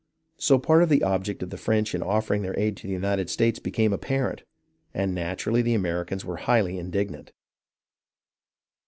[0.39, 2.93] So a part of the object of the French in offering their aid to the
[2.93, 4.41] United States became apparent,
[4.95, 7.31] and naturally the Americans were highly indignant.